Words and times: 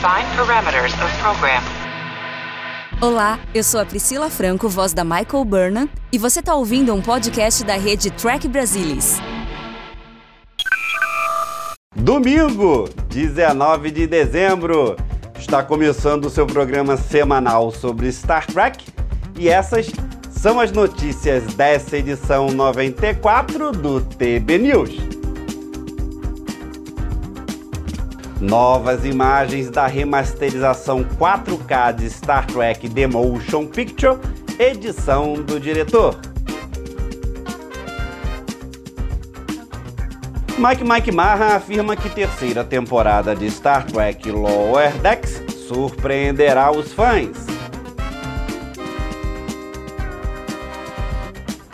Define 0.00 0.34
parameters 0.34 0.94
of 0.94 1.14
program. 1.18 1.62
Olá, 3.02 3.38
eu 3.54 3.62
sou 3.62 3.78
a 3.78 3.84
Priscila 3.84 4.30
Franco, 4.30 4.66
voz 4.66 4.94
da 4.94 5.04
Michael 5.04 5.44
Burnham, 5.44 5.90
e 6.10 6.16
você 6.16 6.40
está 6.40 6.54
ouvindo 6.54 6.94
um 6.94 7.02
podcast 7.02 7.62
da 7.64 7.74
rede 7.74 8.10
Track 8.10 8.48
Brasilis. 8.48 9.20
Domingo, 11.94 12.88
19 13.10 13.90
de 13.90 14.06
dezembro, 14.06 14.96
está 15.38 15.62
começando 15.62 16.24
o 16.24 16.30
seu 16.30 16.46
programa 16.46 16.96
semanal 16.96 17.70
sobre 17.70 18.10
Star 18.10 18.46
Trek 18.46 18.82
e 19.38 19.50
essas 19.50 19.90
são 20.30 20.58
as 20.58 20.72
notícias 20.72 21.44
dessa 21.52 21.98
edição 21.98 22.46
94 22.48 23.72
do 23.72 24.00
TB 24.00 24.58
News. 24.60 25.19
Novas 28.40 29.04
imagens 29.04 29.68
da 29.68 29.86
remasterização 29.86 31.04
4K 31.04 31.92
de 31.92 32.08
Star 32.08 32.46
Trek 32.46 32.88
The 32.88 33.06
Motion 33.06 33.66
Picture, 33.66 34.18
edição 34.58 35.34
do 35.34 35.60
diretor. 35.60 36.18
Mike 40.56 40.84
Mike 40.84 41.12
Marra 41.12 41.56
afirma 41.56 41.94
que 41.94 42.08
terceira 42.08 42.64
temporada 42.64 43.36
de 43.36 43.50
Star 43.50 43.86
Trek 43.86 44.30
Lower 44.30 44.92
Decks 45.02 45.42
surpreenderá 45.68 46.70
os 46.70 46.94
fãs. 46.94 47.49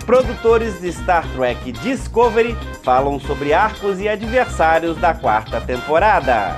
Produtores 0.06 0.80
de 0.80 0.88
Star 0.92 1.27
Trek 1.34 1.73
Discovery 1.73 2.56
falam 2.84 3.19
sobre 3.19 3.52
arcos 3.52 3.98
e 3.98 4.09
adversários 4.09 4.97
da 4.98 5.12
quarta 5.12 5.60
temporada. 5.60 6.56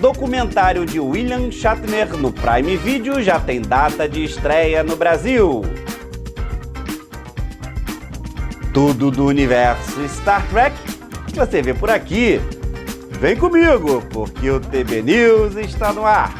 Documentário 0.00 0.86
de 0.86 0.98
William 0.98 1.50
Shatner 1.50 2.16
no 2.16 2.32
Prime 2.32 2.78
Video 2.78 3.22
já 3.22 3.38
tem 3.38 3.60
data 3.60 4.08
de 4.08 4.24
estreia 4.24 4.82
no 4.82 4.96
Brasil. 4.96 5.60
Tudo 8.72 9.10
do 9.10 9.26
universo 9.26 10.02
Star 10.08 10.46
Trek 10.48 10.74
você 11.34 11.62
vê 11.62 11.74
por 11.74 11.90
aqui. 11.90 12.40
Vem 13.10 13.36
comigo, 13.36 14.02
porque 14.10 14.50
o 14.50 14.60
TB 14.60 15.02
News 15.02 15.56
está 15.56 15.92
no 15.92 16.06
ar. 16.06 16.39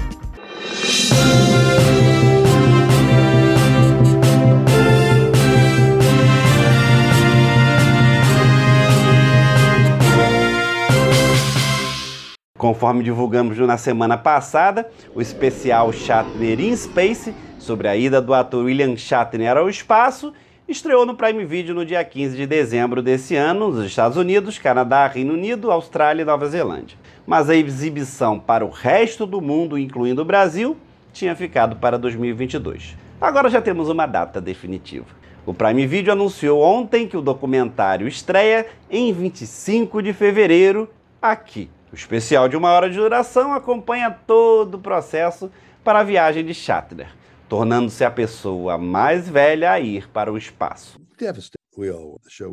Conforme 12.61 13.03
divulgamos 13.03 13.56
na 13.56 13.78
semana 13.78 14.19
passada, 14.19 14.86
o 15.14 15.22
especial 15.22 15.91
Shatner 15.94 16.61
in 16.61 16.77
Space, 16.77 17.34
sobre 17.58 17.89
a 17.89 17.97
ida 17.97 18.20
do 18.20 18.34
ator 18.34 18.67
William 18.67 18.98
Shatner 18.98 19.56
ao 19.56 19.70
espaço, 19.70 20.30
estreou 20.69 21.06
no 21.06 21.14
Prime 21.14 21.42
Video 21.47 21.75
no 21.75 21.86
dia 21.86 22.05
15 22.05 22.36
de 22.36 22.47
dezembro 22.47 23.00
desse 23.00 23.34
ano, 23.34 23.70
nos 23.70 23.86
Estados 23.86 24.19
Unidos, 24.19 24.58
Canadá, 24.58 25.06
Reino 25.06 25.33
Unido, 25.33 25.70
Austrália 25.70 26.20
e 26.20 26.25
Nova 26.27 26.47
Zelândia. 26.48 26.98
Mas 27.27 27.48
a 27.48 27.56
exibição 27.56 28.39
para 28.39 28.62
o 28.62 28.69
resto 28.69 29.24
do 29.24 29.41
mundo, 29.41 29.78
incluindo 29.78 30.20
o 30.20 30.27
Brasil, 30.27 30.77
tinha 31.14 31.34
ficado 31.34 31.77
para 31.77 31.98
2022. 31.98 32.95
Agora 33.19 33.48
já 33.48 33.62
temos 33.62 33.89
uma 33.89 34.05
data 34.05 34.39
definitiva. 34.39 35.06
O 35.47 35.55
Prime 35.55 35.86
Video 35.86 36.12
anunciou 36.12 36.61
ontem 36.61 37.08
que 37.08 37.17
o 37.17 37.22
documentário 37.22 38.06
estreia 38.06 38.67
em 38.91 39.11
25 39.14 40.02
de 40.02 40.12
fevereiro 40.12 40.91
aqui 41.22 41.70
o 41.92 41.94
especial 41.94 42.48
de 42.48 42.56
uma 42.56 42.70
hora 42.70 42.88
de 42.88 42.96
duração 42.96 43.52
acompanha 43.52 44.10
todo 44.10 44.74
o 44.74 44.80
processo 44.80 45.50
para 45.83 46.01
a 46.01 46.05
viagem 46.05 46.45
de 46.45 46.55
Shatner, 46.55 47.08
tornando-se 47.48 48.05
a 48.05 48.11
pessoa 48.11 48.78
mais 48.78 49.28
velha 49.28 49.73
a 49.73 49.80
ir 49.80 50.08
para 50.08 50.33
o 50.33 50.39
espaço. 50.39 51.01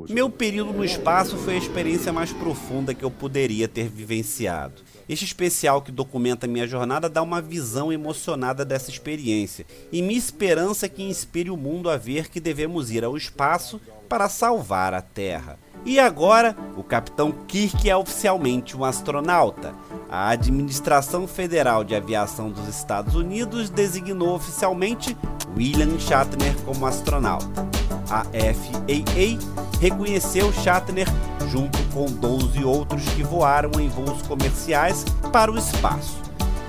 Meu 0.10 0.30
período 0.30 0.74
no 0.74 0.86
espaço 0.86 1.38
foi 1.38 1.56
a 1.56 1.58
experiência 1.58 2.14
mais 2.14 2.32
profunda 2.32 2.94
que 2.94 3.04
eu 3.04 3.12
poderia 3.12 3.68
ter 3.68 3.90
vivenciado. 3.90 4.82
Este 5.08 5.26
especial 5.26 5.82
que 5.82 5.92
documenta 5.92 6.48
minha 6.48 6.68
jornada 6.68 7.10
dá 7.10 7.22
uma 7.22 7.42
visão 7.42 7.92
emocionada 7.92 8.64
dessa 8.64 8.90
experiência 8.90 9.66
e 9.92 10.02
minha 10.02 10.18
esperança 10.18 10.88
que 10.88 11.04
inspire 11.04 11.50
o 11.50 11.58
mundo 11.58 11.90
a 11.90 11.98
ver 11.98 12.30
que 12.30 12.40
devemos 12.40 12.92
ir 12.92 13.04
ao 13.04 13.18
espaço 13.18 13.82
para 14.08 14.30
salvar 14.30 14.94
a 14.94 15.02
Terra. 15.02 15.60
E 15.88 16.02
agora, 16.02 16.54
o 16.76 16.84
capitão 16.84 17.32
Kirk 17.32 17.90
é 17.90 17.96
oficialmente 17.96 18.76
um 18.76 18.84
astronauta. 18.84 19.74
A 20.10 20.28
Administração 20.28 21.26
Federal 21.26 21.82
de 21.86 21.96
Aviação 21.96 22.50
dos 22.50 22.68
Estados 22.68 23.16
Unidos 23.16 23.70
designou 23.70 24.36
oficialmente 24.36 25.16
William 25.56 25.98
Shatner 25.98 26.54
como 26.66 26.86
astronauta. 26.86 27.66
A 28.10 28.26
FAA 28.26 29.80
reconheceu 29.80 30.52
Shatner 30.52 31.08
junto 31.50 31.82
com 31.94 32.06
12 32.08 32.66
outros 32.66 33.08
que 33.16 33.24
voaram 33.24 33.72
em 33.80 33.88
voos 33.88 34.22
comerciais 34.24 35.06
para 35.32 35.50
o 35.50 35.58
espaço, 35.58 36.18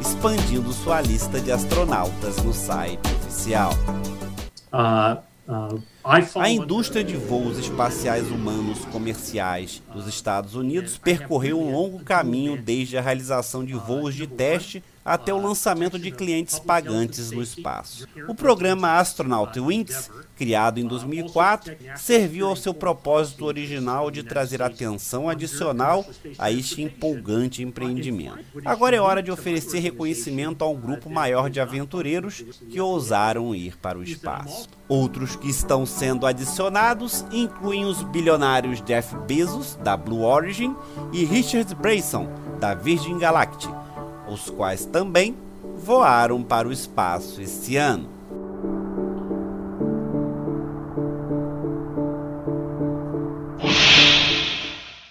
expandindo 0.00 0.72
sua 0.72 1.00
lista 1.00 1.40
de 1.40 1.50
astronautas 1.50 2.36
no 2.36 2.52
site 2.52 3.00
oficial. 3.20 3.72
Uh. 4.72 5.27
A 6.04 6.50
indústria 6.50 7.02
de 7.02 7.16
voos 7.16 7.58
espaciais 7.58 8.30
humanos 8.30 8.84
comerciais 8.84 9.82
dos 9.94 10.06
Estados 10.06 10.54
Unidos 10.54 10.98
percorreu 10.98 11.58
um 11.58 11.72
longo 11.72 12.00
caminho 12.00 12.60
desde 12.60 12.98
a 12.98 13.00
realização 13.00 13.64
de 13.64 13.72
voos 13.72 14.14
de 14.14 14.26
teste 14.26 14.84
até 15.08 15.32
o 15.32 15.40
lançamento 15.40 15.98
de 15.98 16.10
clientes 16.10 16.58
pagantes 16.58 17.30
no 17.30 17.42
espaço. 17.42 18.06
O 18.28 18.34
programa 18.34 18.98
Astronaut 18.98 19.58
Wings, 19.58 20.10
criado 20.36 20.78
em 20.78 20.86
2004, 20.86 21.74
serviu 21.96 22.46
ao 22.46 22.54
seu 22.54 22.74
propósito 22.74 23.46
original 23.46 24.10
de 24.10 24.22
trazer 24.22 24.60
atenção 24.60 25.26
adicional 25.26 26.04
a 26.38 26.52
este 26.52 26.82
empolgante 26.82 27.62
empreendimento. 27.62 28.38
Agora 28.66 28.94
é 28.94 29.00
hora 29.00 29.22
de 29.22 29.30
oferecer 29.30 29.78
reconhecimento 29.78 30.62
a 30.62 30.68
um 30.68 30.78
grupo 30.78 31.08
maior 31.08 31.48
de 31.48 31.58
aventureiros 31.58 32.44
que 32.68 32.78
ousaram 32.78 33.54
ir 33.54 33.78
para 33.78 33.98
o 33.98 34.02
espaço. 34.02 34.68
Outros 34.86 35.36
que 35.36 35.48
estão 35.48 35.86
sendo 35.86 36.26
adicionados 36.26 37.24
incluem 37.32 37.86
os 37.86 38.02
bilionários 38.02 38.82
Jeff 38.82 39.16
Bezos, 39.26 39.76
da 39.76 39.96
Blue 39.96 40.22
Origin, 40.22 40.74
e 41.12 41.24
Richard 41.24 41.74
Branson, 41.74 42.28
da 42.60 42.74
Virgin 42.74 43.18
Galactic 43.18 43.70
os 44.28 44.50
quais 44.50 44.84
também 44.84 45.36
voaram 45.76 46.42
para 46.42 46.68
o 46.68 46.72
espaço 46.72 47.40
esse 47.40 47.76
ano. 47.76 48.08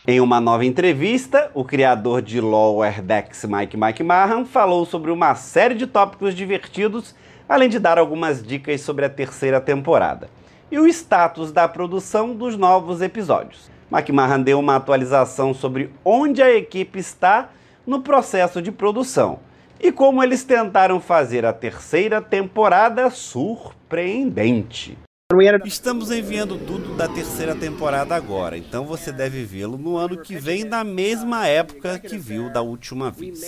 Em 0.09 0.21
uma 0.21 0.39
nova 0.39 0.63
entrevista, 0.63 1.51
o 1.53 1.65
criador 1.65 2.21
de 2.21 2.39
Lower 2.39 3.01
Decks, 3.01 3.43
Mike 3.43 3.75
Mike 3.75 4.03
Mahan, 4.03 4.45
falou 4.45 4.85
sobre 4.85 5.11
uma 5.11 5.35
série 5.35 5.75
de 5.75 5.85
tópicos 5.85 6.33
divertidos, 6.33 7.13
além 7.47 7.67
de 7.67 7.77
dar 7.77 7.97
algumas 7.97 8.41
dicas 8.41 8.79
sobre 8.79 9.03
a 9.03 9.09
terceira 9.09 9.59
temporada 9.59 10.29
e 10.71 10.79
o 10.79 10.87
status 10.87 11.51
da 11.51 11.67
produção 11.67 12.33
dos 12.33 12.57
novos 12.57 13.01
episódios. 13.01 13.69
Mike 13.91 14.11
Mahan 14.11 14.41
deu 14.41 14.59
uma 14.59 14.75
atualização 14.75 15.53
sobre 15.53 15.91
onde 16.03 16.41
a 16.41 16.53
equipe 16.55 16.99
está 16.99 17.49
no 17.87 18.01
processo 18.01 18.61
de 18.61 18.71
produção 18.71 19.39
e 19.79 19.91
como 19.91 20.21
eles 20.21 20.43
tentaram 20.43 20.99
fazer 20.99 21.45
a 21.45 21.53
terceira 21.53 22.21
temporada 22.21 23.09
surpreendente. 23.09 24.97
Estamos 25.65 26.09
enviando 26.09 26.57
tudo 26.57 26.95
da 26.95 27.07
terceira 27.07 27.53
temporada 27.53 28.15
agora, 28.15 28.57
então 28.57 28.85
você 28.85 29.11
deve 29.11 29.43
vê-lo 29.43 29.77
no 29.77 29.97
ano 29.97 30.17
que 30.21 30.37
vem, 30.37 30.63
na 30.63 30.85
mesma 30.85 31.45
época 31.47 31.99
que 31.99 32.17
viu 32.17 32.49
da 32.49 32.61
última 32.61 33.11
vez. 33.11 33.43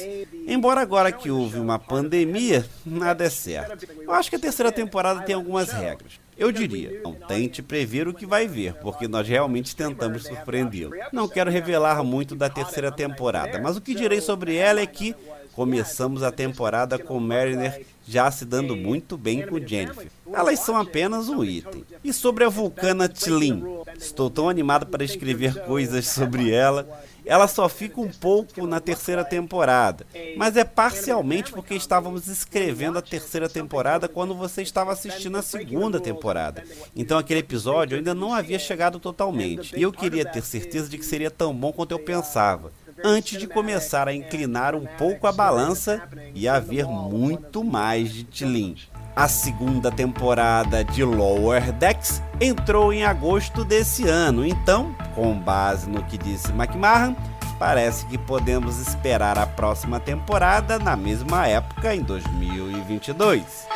Embora 0.45 0.81
agora 0.81 1.09
que 1.09 1.31
houve 1.31 1.57
uma 1.57 1.79
pandemia, 1.79 2.65
nada 2.85 3.23
é 3.23 3.29
certo. 3.29 3.87
Eu 4.01 4.11
acho 4.11 4.29
que 4.29 4.35
a 4.35 4.39
terceira 4.39 4.73
temporada 4.73 5.21
tem 5.21 5.33
algumas 5.33 5.71
regras. 5.71 6.19
Eu 6.39 6.51
diria, 6.51 7.01
não 7.03 7.13
tente 7.13 7.61
prever 7.61 8.07
o 8.07 8.13
que 8.13 8.25
vai 8.25 8.47
ver, 8.47 8.73
porque 8.75 9.07
nós 9.07 9.27
realmente 9.27 9.75
tentamos 9.75 10.23
surpreendê-lo. 10.23 10.93
Não 11.11 11.27
quero 11.27 11.51
revelar 11.51 12.03
muito 12.03 12.35
da 12.35 12.49
terceira 12.49 12.91
temporada, 12.91 13.59
mas 13.59 13.75
o 13.75 13.81
que 13.81 13.93
direi 13.93 14.21
sobre 14.21 14.55
ela 14.55 14.79
é 14.79 14.87
que 14.87 15.13
começamos 15.53 16.23
a 16.23 16.31
temporada 16.31 16.97
com 16.97 17.19
Mariner 17.19 17.85
já 18.07 18.31
se 18.31 18.45
dando 18.45 18.75
muito 18.75 19.17
bem 19.17 19.45
com 19.45 19.59
Jennifer. 19.59 20.07
Elas 20.31 20.59
são 20.59 20.77
apenas 20.77 21.27
um 21.27 21.43
item. 21.43 21.83
E 22.03 22.13
sobre 22.13 22.45
a 22.45 22.49
vulcana 22.49 23.09
Tlin, 23.09 23.61
estou 23.97 24.29
tão 24.29 24.47
animado 24.47 24.87
para 24.87 25.03
escrever 25.03 25.65
coisas 25.65 26.07
sobre 26.07 26.51
ela 26.51 26.87
ela 27.29 27.47
só 27.47 27.69
fica 27.69 28.01
um 28.01 28.09
pouco 28.09 28.65
na 28.65 28.79
terceira 28.79 29.23
temporada, 29.23 30.03
mas 30.35 30.57
é 30.57 30.63
parcialmente 30.63 31.51
porque 31.51 31.75
estávamos 31.75 32.27
escrevendo 32.27 32.97
a 32.97 33.03
terceira 33.03 33.47
temporada 33.47 34.07
quando 34.07 34.33
você 34.33 34.63
estava 34.63 34.91
assistindo 34.91 35.37
a 35.37 35.43
segunda 35.43 35.99
temporada. 35.99 36.63
Então 36.95 37.19
aquele 37.19 37.41
episódio 37.41 37.97
ainda 37.97 38.15
não 38.15 38.33
havia 38.33 38.57
chegado 38.57 38.99
totalmente, 38.99 39.77
e 39.77 39.81
eu 39.83 39.91
queria 39.91 40.25
ter 40.25 40.41
certeza 40.41 40.89
de 40.89 40.97
que 40.97 41.05
seria 41.05 41.29
tão 41.29 41.53
bom 41.53 41.71
quanto 41.71 41.91
eu 41.91 41.99
pensava 41.99 42.71
antes 43.03 43.39
de 43.39 43.45
começar 43.47 44.07
a 44.07 44.13
inclinar 44.13 44.73
um 44.73 44.87
pouco 44.97 45.27
a 45.27 45.31
balança 45.31 46.01
e 46.33 46.47
haver 46.47 46.87
muito 46.87 47.63
mais 47.63 48.11
de 48.11 48.23
Tilin. 48.23 48.75
A 49.19 49.27
segunda 49.27 49.91
temporada 49.91 50.81
de 50.81 51.03
Lower 51.03 51.73
Decks 51.73 52.23
entrou 52.39 52.93
em 52.93 53.03
agosto 53.03 53.65
desse 53.65 54.07
ano, 54.07 54.45
então, 54.45 54.95
com 55.13 55.37
base 55.37 55.89
no 55.89 56.01
que 56.05 56.17
disse 56.17 56.53
McMahon, 56.53 57.13
parece 57.59 58.05
que 58.05 58.17
podemos 58.17 58.79
esperar 58.79 59.37
a 59.37 59.45
próxima 59.45 59.99
temporada 59.99 60.79
na 60.79 60.95
mesma 60.95 61.45
época, 61.45 61.93
em 61.93 62.01
2022. 62.01 63.67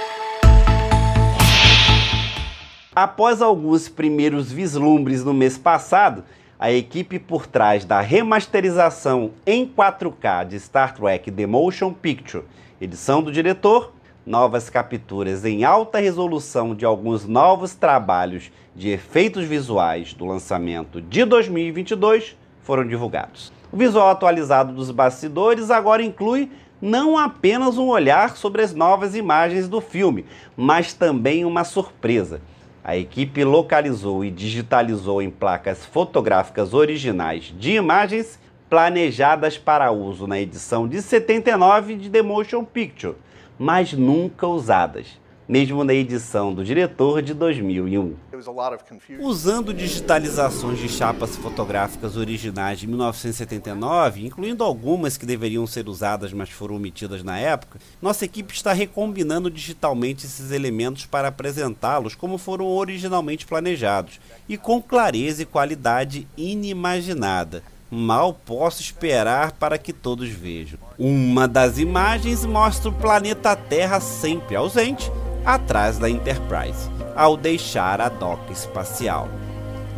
Após 2.96 3.42
alguns 3.42 3.90
primeiros 3.90 4.50
vislumbres 4.50 5.26
no 5.26 5.34
mês 5.34 5.58
passado, 5.58 6.24
a 6.58 6.72
equipe 6.72 7.20
por 7.20 7.48
trás 7.48 7.84
da 7.84 8.00
remasterização 8.00 9.32
em 9.46 9.68
4K 9.68 10.48
de 10.48 10.58
Star 10.58 10.94
Trek 10.94 11.30
The 11.30 11.46
Motion 11.46 11.92
Picture, 11.92 12.46
edição 12.80 13.22
do 13.22 13.30
diretor, 13.30 13.92
novas 14.26 14.70
capturas 14.70 15.44
em 15.44 15.64
alta 15.64 16.00
resolução 16.00 16.74
de 16.74 16.86
alguns 16.86 17.26
novos 17.26 17.76
trabalhos 17.76 18.52
de 18.76 18.90
efeitos 18.90 19.44
visuais 19.46 20.14
do 20.14 20.26
lançamento 20.26 21.02
de 21.02 21.26
2022 21.26 22.36
foram 22.62 22.88
divulgados. 22.88 23.52
O 23.72 23.78
visual 23.78 24.10
atualizado 24.10 24.74
dos 24.74 24.92
bastidores 24.92 25.70
agora 25.70 26.04
inclui 26.04 26.50
não 26.82 27.18
apenas 27.18 27.78
um 27.78 27.88
olhar 27.88 28.36
sobre 28.36 28.62
as 28.62 28.74
novas 28.74 29.16
imagens 29.16 29.68
do 29.68 29.80
filme, 29.80 30.26
mas 30.56 30.94
também 30.94 31.46
uma 31.46 31.64
surpresa. 31.64 32.42
A 32.84 32.98
equipe 32.98 33.44
localizou 33.46 34.26
e 34.26 34.30
digitalizou 34.30 35.22
em 35.22 35.30
placas 35.30 35.86
fotográficas 35.86 36.74
originais 36.74 37.54
de 37.58 37.72
imagens 37.76 38.38
planejadas 38.70 39.58
para 39.58 39.92
uso 39.92 40.28
na 40.28 40.40
edição 40.40 40.88
de 40.88 41.02
79 41.02 41.96
de 41.96 42.10
The 42.10 42.22
Motion 42.22 42.66
Picture, 42.66 43.16
mas 43.58 43.94
nunca 43.94 44.48
usadas, 44.48 45.08
mesmo 45.48 45.84
na 45.84 45.94
edição 45.94 46.54
do 46.54 46.64
diretor 46.64 47.22
de 47.22 47.34
2001. 47.34 48.16
Usando 49.20 49.74
digitalizações 49.74 50.80
de 50.80 50.90
chapas 50.90 51.36
fotográficas 51.36 52.18
originais 52.18 52.80
de 52.80 52.88
1979, 52.88 54.26
incluindo 54.26 54.64
algumas 54.64 55.18
que 55.18 55.26
deveriam 55.26 55.68
ser 55.68 55.88
usadas, 55.88 56.34
mas 56.34 56.50
foram 56.50 56.76
omitidas 56.76 57.24
na 57.24 57.38
época, 57.38 57.80
nossa 58.02 58.26
equipe 58.26 58.54
está 58.54 58.74
recombinando 58.74 59.50
digitalmente 59.50 60.26
esses 60.26 60.52
elementos 60.52 61.06
para 61.06 61.28
apresentá-los 61.28 62.16
como 62.16 62.38
foram 62.38 62.66
originalmente 62.66 63.46
planejados 63.46 64.20
e 64.48 64.58
com 64.58 64.82
clareza 64.82 65.44
e 65.44 65.46
qualidade 65.46 66.28
inimaginada 66.38 67.64
Mal 67.96 68.34
posso 68.34 68.82
esperar 68.82 69.52
para 69.52 69.78
que 69.78 69.94
todos 69.94 70.28
vejam. 70.28 70.80
Uma 70.98 71.48
das 71.48 71.78
imagens 71.78 72.44
mostra 72.44 72.90
o 72.90 72.94
planeta 72.94 73.56
Terra 73.56 74.00
sempre 74.00 74.56
ausente, 74.56 75.12
atrás 75.46 76.00
da 76.00 76.10
Enterprise, 76.10 76.90
ao 77.16 77.38
deixar 77.38 78.02
a 78.02 78.10
doca 78.10 78.52
espacial. 78.52 79.30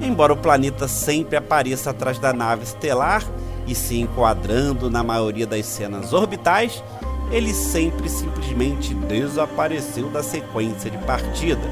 Embora 0.02 0.34
o 0.34 0.38
planeta 0.38 0.90
sempre 0.90 1.38
apareça 1.38 1.92
atrás 1.92 2.20
da 2.20 2.34
nave 2.34 2.64
estelar 2.64 3.24
e 3.66 3.74
se 3.74 3.98
enquadrando 3.98 4.90
na 4.90 5.02
maioria 5.02 5.48
das 5.48 5.66
cenas 5.66 6.12
orbitais, 6.12 6.84
ele 7.32 7.54
sempre 7.54 8.10
simplesmente 8.10 8.94
desapareceu 8.94 10.10
da 10.10 10.22
sequência 10.22 10.92
de 10.92 10.98
partida. 10.98 11.64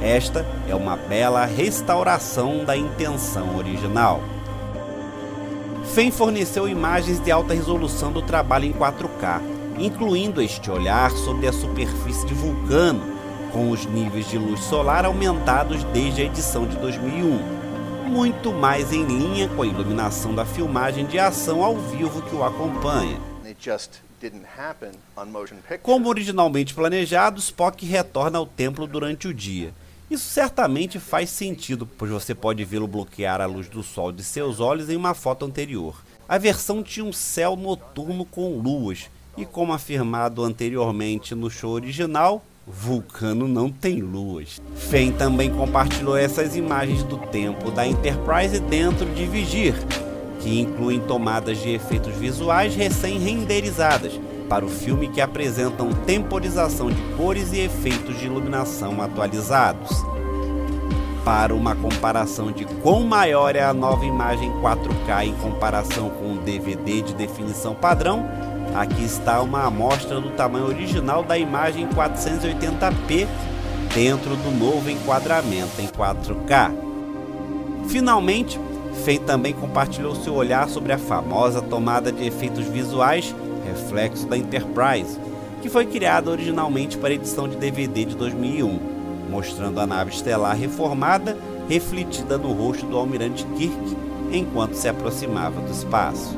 Esta 0.00 0.46
é 0.66 0.74
uma 0.74 0.96
bela 0.96 1.44
restauração 1.44 2.64
da 2.64 2.74
intenção 2.74 3.58
original. 3.58 4.22
FEM 5.98 6.12
forneceu 6.12 6.68
imagens 6.68 7.18
de 7.18 7.28
alta 7.28 7.52
resolução 7.52 8.12
do 8.12 8.22
trabalho 8.22 8.66
em 8.66 8.72
4K, 8.72 9.42
incluindo 9.80 10.40
este 10.40 10.70
olhar 10.70 11.10
sobre 11.10 11.48
a 11.48 11.52
superfície 11.52 12.24
de 12.24 12.34
Vulcano, 12.34 13.02
com 13.50 13.72
os 13.72 13.84
níveis 13.84 14.30
de 14.30 14.38
luz 14.38 14.60
solar 14.60 15.04
aumentados 15.04 15.82
desde 15.92 16.22
a 16.22 16.24
edição 16.26 16.68
de 16.68 16.76
2001, 16.76 18.10
muito 18.10 18.52
mais 18.52 18.92
em 18.92 19.04
linha 19.06 19.48
com 19.48 19.62
a 19.62 19.66
iluminação 19.66 20.32
da 20.32 20.44
filmagem 20.44 21.04
de 21.04 21.18
ação 21.18 21.64
ao 21.64 21.76
vivo 21.76 22.22
que 22.22 22.36
o 22.36 22.44
acompanha. 22.44 23.20
Como 25.82 26.08
originalmente 26.08 26.74
planejado, 26.74 27.40
Spock 27.40 27.84
retorna 27.84 28.38
ao 28.38 28.46
templo 28.46 28.86
durante 28.86 29.26
o 29.26 29.34
dia 29.34 29.74
isso 30.10 30.28
certamente 30.28 30.98
faz 30.98 31.30
sentido, 31.30 31.86
pois 31.86 32.10
você 32.10 32.34
pode 32.34 32.64
vê-lo 32.64 32.86
bloquear 32.86 33.40
a 33.40 33.46
luz 33.46 33.68
do 33.68 33.82
sol 33.82 34.10
de 34.10 34.24
seus 34.24 34.58
olhos 34.60 34.88
em 34.88 34.96
uma 34.96 35.12
foto 35.14 35.44
anterior. 35.44 36.02
A 36.28 36.38
versão 36.38 36.82
tinha 36.82 37.04
um 37.04 37.12
céu 37.12 37.56
noturno 37.56 38.24
com 38.24 38.58
luas, 38.58 39.10
e 39.36 39.44
como 39.44 39.72
afirmado 39.72 40.42
anteriormente 40.42 41.34
no 41.34 41.50
show 41.50 41.72
original, 41.72 42.42
Vulcano 42.66 43.48
não 43.48 43.70
tem 43.70 44.00
luas. 44.00 44.60
Fen 44.76 45.12
também 45.12 45.50
compartilhou 45.50 46.16
essas 46.16 46.54
imagens 46.54 47.02
do 47.02 47.16
tempo 47.16 47.70
da 47.70 47.86
Enterprise 47.86 48.60
dentro 48.60 49.06
de 49.14 49.24
Vigir, 49.26 49.74
que 50.40 50.60
incluem 50.60 51.00
tomadas 51.00 51.58
de 51.58 51.70
efeitos 51.70 52.14
visuais 52.16 52.74
recém-renderizadas, 52.74 54.12
para 54.48 54.64
o 54.64 54.68
filme 54.68 55.08
que 55.08 55.20
apresentam 55.20 55.92
temporização 56.06 56.90
de 56.90 57.00
cores 57.16 57.52
e 57.52 57.60
efeitos 57.60 58.18
de 58.18 58.26
iluminação 58.26 59.00
atualizados. 59.02 59.90
Para 61.24 61.54
uma 61.54 61.74
comparação 61.74 62.50
de 62.50 62.64
quão 62.64 63.04
maior 63.04 63.54
é 63.54 63.62
a 63.62 63.74
nova 63.74 64.04
imagem 64.06 64.50
4K 64.62 65.26
em 65.26 65.34
comparação 65.34 66.08
com 66.10 66.34
o 66.34 66.38
DVD 66.38 67.02
de 67.02 67.14
definição 67.14 67.74
padrão, 67.74 68.26
aqui 68.74 69.04
está 69.04 69.42
uma 69.42 69.64
amostra 69.64 70.20
do 70.20 70.30
tamanho 70.30 70.66
original 70.66 71.22
da 71.22 71.36
imagem 71.36 71.86
480p 71.88 73.26
dentro 73.94 74.36
do 74.36 74.50
novo 74.50 74.88
enquadramento 74.88 75.80
em 75.80 75.86
4K. 75.86 76.72
Finalmente, 77.88 78.58
Fei 79.04 79.18
também 79.18 79.52
compartilhou 79.52 80.14
seu 80.16 80.34
olhar 80.34 80.68
sobre 80.68 80.92
a 80.92 80.98
famosa 80.98 81.62
tomada 81.62 82.10
de 82.10 82.26
efeitos 82.26 82.66
visuais 82.66 83.34
reflexo 83.68 84.26
da 84.26 84.36
Enterprise, 84.36 85.18
que 85.62 85.68
foi 85.68 85.86
criada 85.86 86.30
originalmente 86.30 86.96
para 86.96 87.14
edição 87.14 87.48
de 87.48 87.56
DVD 87.56 88.04
de 88.04 88.16
2001, 88.16 88.80
mostrando 89.30 89.80
a 89.80 89.86
nave 89.86 90.10
estelar 90.10 90.56
reformada 90.56 91.36
refletida 91.68 92.38
no 92.38 92.52
rosto 92.52 92.86
do 92.86 92.96
almirante 92.96 93.44
Kirk 93.56 93.96
enquanto 94.32 94.74
se 94.74 94.88
aproximava 94.88 95.60
do 95.60 95.70
espaço. 95.70 96.36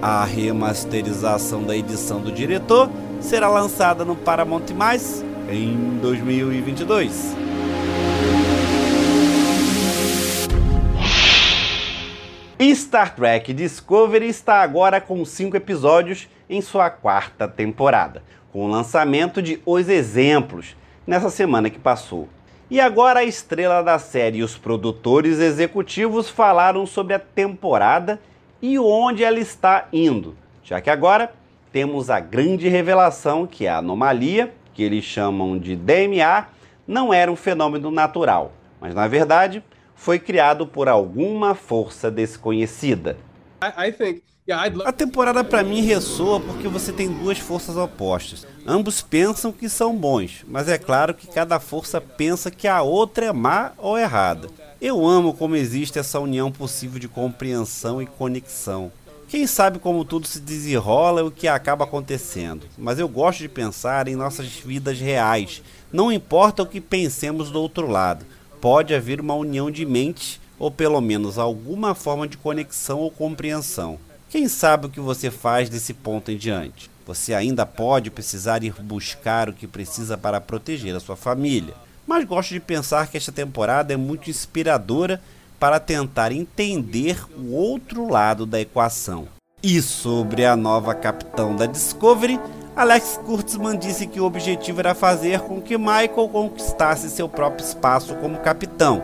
A 0.00 0.24
remasterização 0.24 1.62
da 1.62 1.76
edição 1.76 2.20
do 2.20 2.32
diretor 2.32 2.90
será 3.20 3.48
lançada 3.48 4.04
no 4.04 4.16
Paramount+, 4.16 4.64
em 5.50 5.98
2022. 6.00 7.43
Star 12.94 13.12
Trek 13.12 13.52
Discovery 13.52 14.28
está 14.28 14.62
agora 14.62 15.00
com 15.00 15.24
cinco 15.24 15.56
episódios 15.56 16.28
em 16.48 16.60
sua 16.60 16.88
quarta 16.88 17.48
temporada, 17.48 18.22
com 18.52 18.64
o 18.64 18.68
lançamento 18.68 19.42
de 19.42 19.60
Os 19.66 19.88
Exemplos 19.88 20.76
nessa 21.04 21.28
semana 21.28 21.68
que 21.68 21.78
passou. 21.80 22.28
E 22.70 22.80
agora 22.80 23.18
a 23.18 23.24
estrela 23.24 23.82
da 23.82 23.98
série 23.98 24.38
e 24.38 24.42
os 24.44 24.56
produtores 24.56 25.40
executivos 25.40 26.30
falaram 26.30 26.86
sobre 26.86 27.14
a 27.14 27.18
temporada 27.18 28.20
e 28.62 28.78
onde 28.78 29.24
ela 29.24 29.40
está 29.40 29.88
indo, 29.92 30.36
já 30.62 30.80
que 30.80 30.88
agora 30.88 31.32
temos 31.72 32.10
a 32.10 32.20
grande 32.20 32.68
revelação 32.68 33.44
que 33.44 33.66
a 33.66 33.78
anomalia, 33.78 34.54
que 34.72 34.84
eles 34.84 35.02
chamam 35.02 35.58
de 35.58 35.74
DMA, 35.74 36.46
não 36.86 37.12
era 37.12 37.32
um 37.32 37.34
fenômeno 37.34 37.90
natural, 37.90 38.52
mas 38.80 38.94
na 38.94 39.08
verdade 39.08 39.64
foi 39.94 40.18
criado 40.18 40.66
por 40.66 40.88
alguma 40.88 41.54
força 41.54 42.10
desconhecida. 42.10 43.16
A 44.84 44.92
temporada 44.92 45.42
para 45.42 45.62
mim 45.62 45.80
ressoa 45.80 46.38
porque 46.38 46.68
você 46.68 46.92
tem 46.92 47.08
duas 47.08 47.38
forças 47.38 47.78
opostas. 47.78 48.46
Ambos 48.66 49.00
pensam 49.00 49.50
que 49.50 49.70
são 49.70 49.96
bons, 49.96 50.44
mas 50.46 50.68
é 50.68 50.76
claro 50.76 51.14
que 51.14 51.26
cada 51.26 51.58
força 51.58 51.98
pensa 52.00 52.50
que 52.50 52.68
a 52.68 52.82
outra 52.82 53.26
é 53.26 53.32
má 53.32 53.72
ou 53.78 53.96
errada. 53.96 54.48
Eu 54.80 55.06
amo 55.06 55.32
como 55.32 55.56
existe 55.56 55.98
essa 55.98 56.20
união 56.20 56.52
possível 56.52 56.98
de 56.98 57.08
compreensão 57.08 58.02
e 58.02 58.06
conexão. 58.06 58.92
Quem 59.28 59.46
sabe 59.46 59.78
como 59.78 60.04
tudo 60.04 60.26
se 60.26 60.38
desenrola 60.38 61.22
e 61.22 61.24
o 61.24 61.30
que 61.30 61.48
acaba 61.48 61.84
acontecendo, 61.84 62.66
mas 62.76 62.98
eu 62.98 63.08
gosto 63.08 63.38
de 63.38 63.48
pensar 63.48 64.06
em 64.06 64.14
nossas 64.14 64.46
vidas 64.48 65.00
reais, 65.00 65.62
não 65.90 66.12
importa 66.12 66.62
o 66.62 66.66
que 66.66 66.80
pensemos 66.82 67.50
do 67.50 67.60
outro 67.60 67.88
lado 67.88 68.26
pode 68.64 68.94
haver 68.94 69.20
uma 69.20 69.34
união 69.34 69.70
de 69.70 69.84
mente 69.84 70.40
ou 70.58 70.70
pelo 70.70 70.98
menos 70.98 71.36
alguma 71.36 71.94
forma 71.94 72.26
de 72.26 72.38
conexão 72.38 73.00
ou 73.00 73.10
compreensão. 73.10 73.98
Quem 74.30 74.48
sabe 74.48 74.86
o 74.86 74.88
que 74.88 75.00
você 75.00 75.30
faz 75.30 75.68
desse 75.68 75.92
ponto 75.92 76.30
em 76.30 76.38
diante? 76.38 76.90
Você 77.06 77.34
ainda 77.34 77.66
pode 77.66 78.10
precisar 78.10 78.64
ir 78.64 78.72
buscar 78.80 79.50
o 79.50 79.52
que 79.52 79.66
precisa 79.66 80.16
para 80.16 80.40
proteger 80.40 80.96
a 80.96 81.00
sua 81.00 81.14
família. 81.14 81.74
Mas 82.06 82.24
gosto 82.24 82.54
de 82.54 82.60
pensar 82.60 83.06
que 83.08 83.18
esta 83.18 83.30
temporada 83.30 83.92
é 83.92 83.98
muito 83.98 84.30
inspiradora 84.30 85.20
para 85.60 85.78
tentar 85.78 86.32
entender 86.32 87.22
o 87.36 87.52
outro 87.52 88.08
lado 88.08 88.46
da 88.46 88.58
equação. 88.58 89.28
E 89.62 89.82
sobre 89.82 90.46
a 90.46 90.56
nova 90.56 90.94
capitão 90.94 91.54
da 91.54 91.66
Discovery, 91.66 92.40
Alex 92.76 93.20
Kurtzman 93.24 93.78
disse 93.78 94.04
que 94.04 94.18
o 94.18 94.24
objetivo 94.24 94.80
era 94.80 94.96
fazer 94.96 95.38
com 95.42 95.62
que 95.62 95.78
Michael 95.78 96.28
conquistasse 96.28 97.08
seu 97.08 97.28
próprio 97.28 97.64
espaço 97.64 98.16
como 98.16 98.40
capitão, 98.40 99.00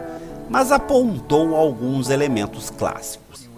mas 0.49 0.73
apontou 0.73 1.55
alguns 1.55 2.11
elementos 2.11 2.69
clássicos. 2.69 3.49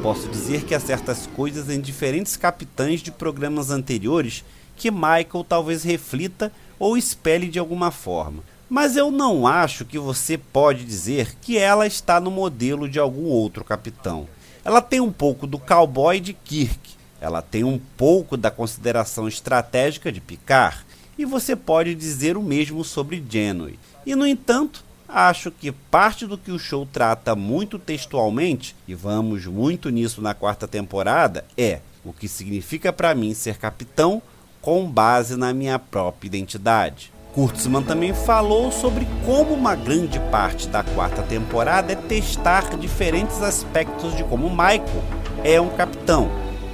Posso 0.00 0.28
dizer 0.28 0.62
que 0.62 0.72
há 0.72 0.78
certas 0.78 1.26
coisas 1.34 1.68
em 1.68 1.80
diferentes 1.80 2.36
capitães 2.36 3.00
de 3.00 3.10
programas 3.10 3.72
anteriores 3.72 4.44
que 4.76 4.88
Michael 4.88 5.44
talvez 5.48 5.82
reflita 5.82 6.52
ou 6.78 6.96
espelhe 6.96 7.48
de 7.48 7.58
alguma 7.58 7.90
forma. 7.90 8.44
Mas 8.68 8.96
eu 8.96 9.10
não 9.10 9.48
acho 9.48 9.84
que 9.84 9.98
você 9.98 10.38
pode 10.38 10.84
dizer 10.84 11.34
que 11.40 11.58
ela 11.58 11.88
está 11.88 12.20
no 12.20 12.30
modelo 12.30 12.88
de 12.88 13.00
algum 13.00 13.24
outro 13.24 13.64
capitão. 13.64 14.28
Ela 14.64 14.80
tem 14.80 15.00
um 15.00 15.10
pouco 15.10 15.44
do 15.44 15.58
cowboy 15.58 16.20
de 16.20 16.32
Kirk, 16.32 16.99
ela 17.20 17.42
tem 17.42 17.64
um 17.64 17.78
pouco 17.96 18.36
da 18.36 18.50
consideração 18.50 19.28
estratégica 19.28 20.10
de 20.10 20.20
Picard, 20.20 20.78
e 21.18 21.24
você 21.24 21.54
pode 21.54 21.94
dizer 21.94 22.36
o 22.36 22.42
mesmo 22.42 22.82
sobre 22.82 23.22
Janeway. 23.28 23.78
E 24.06 24.14
no 24.14 24.26
entanto, 24.26 24.82
acho 25.06 25.50
que 25.50 25.70
parte 25.70 26.26
do 26.26 26.38
que 26.38 26.50
o 26.50 26.58
show 26.58 26.88
trata 26.90 27.34
muito 27.36 27.78
textualmente, 27.78 28.74
e 28.88 28.94
vamos 28.94 29.44
muito 29.46 29.90
nisso 29.90 30.22
na 30.22 30.32
quarta 30.32 30.66
temporada, 30.66 31.44
é 31.58 31.80
o 32.04 32.12
que 32.12 32.26
significa 32.26 32.92
para 32.92 33.14
mim 33.14 33.34
ser 33.34 33.58
capitão 33.58 34.22
com 34.62 34.90
base 34.90 35.36
na 35.36 35.52
minha 35.52 35.78
própria 35.78 36.28
identidade. 36.28 37.12
Kurtzman 37.34 37.82
também 37.82 38.12
falou 38.12 38.72
sobre 38.72 39.06
como 39.24 39.54
uma 39.54 39.76
grande 39.76 40.18
parte 40.30 40.66
da 40.66 40.82
quarta 40.82 41.22
temporada 41.22 41.92
é 41.92 41.96
testar 41.96 42.76
diferentes 42.76 43.40
aspectos 43.40 44.16
de 44.16 44.24
como 44.24 44.50
Michael 44.50 45.04
é 45.44 45.60
um 45.60 45.68
capitão, 45.68 46.30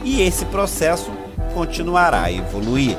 e 0.07 0.23
esse 0.23 0.45
processo 0.47 1.11
continuará 1.53 2.23
a 2.23 2.33
evoluir. 2.33 2.97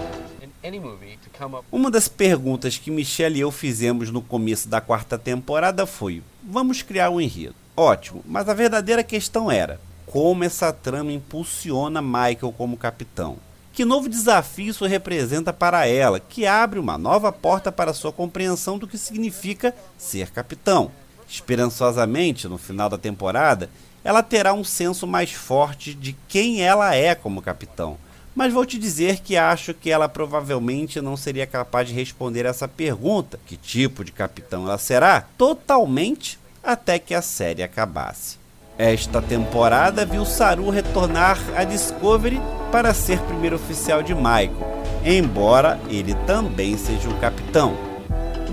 Uma 1.71 1.89
das 1.89 2.09
perguntas 2.09 2.77
que 2.77 2.91
Michelle 2.91 3.37
e 3.37 3.39
eu 3.39 3.49
fizemos 3.49 4.11
no 4.11 4.21
começo 4.21 4.67
da 4.67 4.81
quarta 4.81 5.17
temporada 5.17 5.85
foi: 5.85 6.21
vamos 6.43 6.81
criar 6.81 7.09
um 7.09 7.21
enredo. 7.21 7.55
Ótimo, 7.77 8.21
mas 8.25 8.49
a 8.49 8.53
verdadeira 8.53 9.03
questão 9.03 9.49
era: 9.49 9.79
como 10.05 10.43
essa 10.43 10.73
trama 10.73 11.13
impulsiona 11.13 12.01
Michael 12.01 12.53
como 12.57 12.75
capitão? 12.75 13.37
Que 13.71 13.85
novo 13.85 14.09
desafio 14.09 14.71
isso 14.71 14.85
representa 14.85 15.53
para 15.53 15.87
ela, 15.87 16.19
que 16.19 16.45
abre 16.45 16.77
uma 16.77 16.97
nova 16.97 17.31
porta 17.31 17.71
para 17.71 17.93
sua 17.93 18.11
compreensão 18.11 18.77
do 18.77 18.87
que 18.87 18.97
significa 18.97 19.73
ser 19.97 20.29
capitão? 20.31 20.91
Esperançosamente, 21.27 22.47
no 22.47 22.57
final 22.57 22.89
da 22.89 22.97
temporada, 22.97 23.69
ela 24.03 24.23
terá 24.23 24.53
um 24.53 24.63
senso 24.63 25.05
mais 25.05 25.31
forte 25.31 25.93
de 25.93 26.15
quem 26.27 26.61
ela 26.61 26.95
é 26.95 27.13
como 27.13 27.41
capitão 27.41 27.97
mas 28.37 28.53
vou 28.53 28.63
te 28.67 28.77
dizer 28.77 29.21
que 29.21 29.35
acho 29.35 29.73
que 29.73 29.89
ela 29.89 30.07
provavelmente 30.07 31.01
não 31.01 31.17
seria 31.17 31.47
capaz 31.47 31.87
de 31.87 31.95
responder 31.95 32.45
essa 32.45 32.67
pergunta, 32.67 33.39
que 33.47 33.57
tipo 33.57 34.05
de 34.05 34.11
capitão 34.11 34.65
ela 34.65 34.77
será, 34.77 35.25
totalmente 35.35 36.37
até 36.63 36.99
que 36.99 37.15
a 37.15 37.21
série 37.23 37.63
acabasse. 37.63 38.37
Esta 38.77 39.23
temporada 39.23 40.05
viu 40.05 40.23
Saru 40.23 40.69
retornar 40.69 41.39
à 41.55 41.63
Discovery 41.63 42.39
para 42.71 42.93
ser 42.93 43.19
primeiro 43.21 43.55
oficial 43.55 44.03
de 44.03 44.13
Michael, 44.13 44.83
embora 45.03 45.79
ele 45.89 46.13
também 46.27 46.77
seja 46.77 47.09
um 47.09 47.19
capitão. 47.19 47.75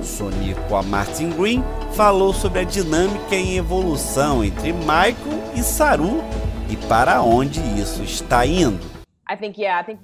Sonico 0.02 0.76
a 0.76 0.82
Martin 0.82 1.28
Green 1.28 1.62
falou 1.94 2.34
sobre 2.34 2.58
a 2.58 2.64
dinâmica 2.64 3.36
em 3.36 3.56
evolução 3.56 4.42
entre 4.44 4.72
Michael 4.72 5.14
e 5.54 5.62
Saru 5.62 6.24
e 6.68 6.76
para 6.88 7.22
onde 7.22 7.60
isso 7.80 8.02
está 8.02 8.44
indo. 8.44 8.80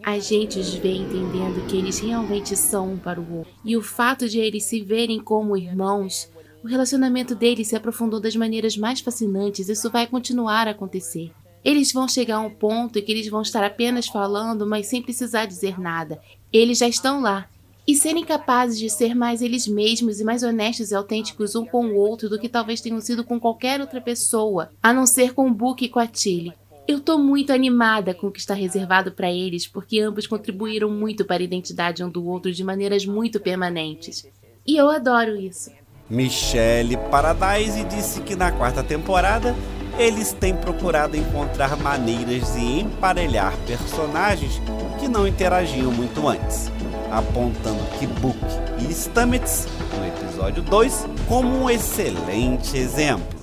A 0.05 0.19
gente 0.21 0.61
os 0.61 0.73
vê 0.73 0.93
entendendo 0.95 1.67
que 1.67 1.77
eles 1.77 1.99
realmente 1.99 2.57
são 2.57 2.93
um 2.93 2.97
para 2.97 3.21
o 3.21 3.39
outro. 3.39 3.53
E 3.65 3.77
o 3.77 3.83
fato 3.83 4.29
de 4.29 4.39
eles 4.39 4.65
se 4.65 4.81
verem 4.83 5.19
como 5.19 5.57
irmãos, 5.57 6.31
o 6.63 6.69
relacionamento 6.69 7.35
deles 7.35 7.67
se 7.67 7.75
aprofundou 7.75 8.21
das 8.21 8.37
maneiras 8.37 8.77
mais 8.77 9.01
fascinantes. 9.01 9.69
Isso 9.69 9.91
vai 9.91 10.07
continuar 10.07 10.69
a 10.69 10.71
acontecer. 10.71 11.33
Eles 11.65 11.93
vão 11.93 12.07
chegar 12.07 12.37
a 12.37 12.41
um 12.41 12.51
ponto 12.51 13.01
em 13.01 13.03
que 13.03 13.11
eles 13.11 13.29
vão 13.29 13.43
estar 13.43 13.65
apenas 13.65 14.07
falando, 14.07 14.65
mas 14.65 14.87
sem 14.87 15.03
precisar 15.03 15.45
dizer 15.45 15.79
nada. 15.79 16.21
Eles 16.53 16.79
já 16.79 16.87
estão 16.87 17.21
lá. 17.21 17.49
E 17.91 17.97
serem 17.97 18.25
capazes 18.25 18.79
de 18.79 18.89
ser 18.89 19.17
mais 19.17 19.43
eles 19.43 19.67
mesmos 19.67 20.21
e 20.21 20.25
mais 20.25 20.45
honestos 20.45 20.93
e 20.93 20.95
autênticos 20.95 21.57
um 21.57 21.67
com 21.67 21.87
o 21.87 21.97
outro 21.97 22.29
do 22.29 22.39
que 22.39 22.49
talvez 22.49 22.81
tenham 22.81 23.01
sido 23.01 23.25
com 23.25 23.41
qualquer 23.41 23.81
outra 23.81 24.01
pessoa, 24.01 24.71
a 24.81 24.93
não 24.93 25.05
ser 25.05 25.35
com 25.35 25.49
o 25.49 25.53
Book 25.53 25.85
e 25.85 25.89
com 25.89 25.99
a 25.99 26.07
Tilly. 26.07 26.53
Eu 26.87 27.01
tô 27.01 27.19
muito 27.19 27.53
animada 27.53 28.15
com 28.15 28.29
o 28.29 28.31
que 28.31 28.39
está 28.39 28.55
reservado 28.55 29.11
para 29.11 29.29
eles, 29.29 29.67
porque 29.67 29.99
ambos 29.99 30.29
contribuíram 30.29 30.89
muito 30.89 31.25
para 31.25 31.43
a 31.43 31.45
identidade 31.45 32.05
um 32.05 32.09
do 32.09 32.25
outro 32.25 32.53
de 32.53 32.63
maneiras 32.63 33.05
muito 33.05 33.41
permanentes. 33.41 34.25
E 34.65 34.77
eu 34.77 34.89
adoro 34.89 35.35
isso. 35.35 35.73
Michelle 36.09 36.97
Paradise 37.11 37.83
disse 37.87 38.21
que 38.21 38.37
na 38.37 38.53
quarta 38.53 38.85
temporada 38.85 39.53
eles 39.99 40.33
têm 40.33 40.55
procurado 40.55 41.17
encontrar 41.17 41.77
maneiras 41.77 42.55
de 42.55 42.61
emparelhar 42.61 43.53
personagens 43.67 44.63
que 45.01 45.09
não 45.09 45.27
interagiam 45.27 45.91
muito 45.91 46.29
antes, 46.29 46.71
apontando 47.11 47.83
que 47.99 48.07
Book 48.07 48.39
e 48.79 48.93
Stamets, 48.93 49.67
no 49.99 50.07
episódio 50.07 50.63
2, 50.63 51.07
como 51.29 51.65
um 51.65 51.71
excelente 51.71 52.77
exemplo. 52.77 53.41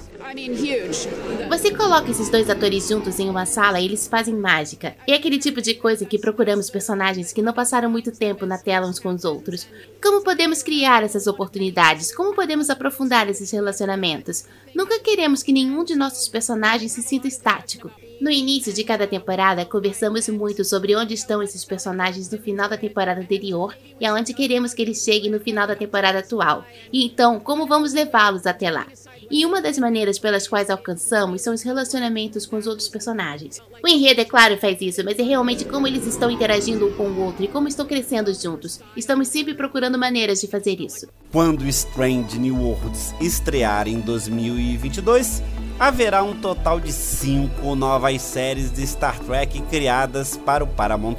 Você 1.50 1.72
coloca 1.72 2.12
esses 2.12 2.30
dois 2.30 2.50
atores 2.50 2.88
juntos 2.88 3.18
em 3.18 3.30
uma 3.30 3.46
sala 3.46 3.80
e 3.80 3.86
eles 3.86 4.08
fazem 4.08 4.36
mágica. 4.36 4.96
É 5.08 5.14
aquele 5.14 5.38
tipo 5.40 5.62
de 5.62 5.74
coisa 5.74 6.06
que 6.06 6.20
procuramos 6.20 6.70
personagens 6.70 7.32
que 7.32 7.42
não 7.42 7.54
passaram 7.54 7.90
muito 7.90 8.12
tempo 8.12 8.46
na 8.46 8.58
tela 8.58 8.88
uns 8.88 9.00
com 9.00 9.10
os 9.10 9.24
outros. 9.24 9.68
Como 10.04 10.24
podemos 10.24 10.62
criar 10.62 11.02
essas 11.02 11.28
oportunidades? 11.28 12.14
Como 12.14 12.36
podemos 12.36 12.70
aprofundar 12.70 13.30
esses 13.30 13.50
relacionamentos? 13.52 14.46
Nunca 14.76 15.00
queremos 15.00 15.42
que 15.42 15.54
nenhum 15.54 15.84
de 15.84 15.96
nossos 15.96 16.28
personagens 16.28 16.92
se 16.92 17.02
sinta 17.02 17.28
estático. 17.28 17.90
No 18.20 18.32
início 18.32 18.74
de 18.74 18.84
cada 18.84 19.06
temporada, 19.06 19.64
conversamos 19.64 20.28
muito 20.30 20.66
sobre 20.66 20.96
onde 20.96 21.14
estão 21.14 21.42
esses 21.44 21.64
personagens 21.64 22.32
no 22.32 22.40
final 22.40 22.68
da 22.68 22.76
temporada 22.76 23.22
anterior 23.22 23.76
e 24.00 24.06
aonde 24.06 24.34
queremos 24.34 24.74
que 24.74 24.82
eles 24.82 25.04
cheguem 25.04 25.30
no 25.30 25.40
final 25.40 25.68
da 25.68 25.76
temporada 25.76 26.20
atual. 26.20 26.66
E 26.92 27.06
então, 27.06 27.40
como 27.40 27.68
vamos 27.68 27.94
levá-los 27.94 28.48
até 28.48 28.72
lá? 28.72 28.88
E 29.30 29.46
uma 29.46 29.62
das 29.62 29.78
maneiras 29.78 30.18
pelas 30.18 30.48
quais 30.48 30.70
alcançamos 30.70 31.42
são 31.42 31.54
os 31.54 31.62
relacionamentos 31.62 32.46
com 32.46 32.56
os 32.56 32.66
outros 32.66 32.88
personagens. 32.88 33.60
O 33.84 33.88
enredo, 33.88 34.22
é 34.22 34.26
claro, 34.26 34.58
faz 34.58 34.82
isso, 34.82 35.04
mas 35.04 35.20
é 35.20 35.24
realmente 35.24 35.66
como 35.66 35.86
eles 35.86 36.08
estão 36.08 36.32
interagindo 36.32 36.88
um 36.88 36.94
com 36.94 37.04
o 37.04 37.22
outro 37.24 37.44
e 37.44 37.48
como 37.48 37.68
estão 37.68 37.86
crescendo 37.86 38.34
juntos. 38.34 38.80
Estamos 38.96 39.28
sempre 39.28 39.54
procurando 39.54 39.98
maneiras 39.98 40.42
de 40.42 40.48
fazer 40.48 40.82
isso. 40.82 41.08
Quando 41.32 41.68
Strange 41.68 42.40
New 42.40 42.56
Worlds 42.56 43.14
estrear 43.22 43.88
em 43.88 44.00
2022, 44.00 45.44
haverá 45.80 46.24
um 46.24 46.40
total 46.40 46.80
de 46.80 46.92
cinco 46.92 47.76
novas 47.76 48.22
séries 48.22 48.72
de 48.72 48.86
Star 48.86 49.20
Trek 49.20 49.62
criadas 49.64 50.36
para 50.36 50.64
o 50.64 50.68
Paramount+, 50.68 51.18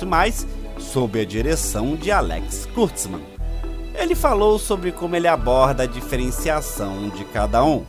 sob 0.78 1.20
a 1.20 1.24
direção 1.24 1.94
de 1.94 2.10
Alex 2.10 2.66
Kurtzman. 2.74 3.22
Ele 3.94 4.14
falou 4.14 4.58
sobre 4.58 4.92
como 4.92 5.14
ele 5.16 5.28
aborda 5.28 5.84
a 5.84 5.86
diferenciação 5.86 7.08
de 7.10 7.24
cada 7.26 7.64
um. 7.64 7.84